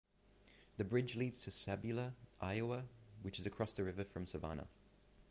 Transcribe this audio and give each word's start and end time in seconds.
The 0.77 0.83
bridge 0.83 1.15
leads 1.15 1.41
to 1.43 1.51
Sabula, 1.51 2.13
Iowa, 2.39 2.85
which 3.21 3.39
is 3.39 3.45
across 3.45 3.73
the 3.75 3.83
river 3.83 4.03
from 4.03 4.25
Savanna. 4.25 4.65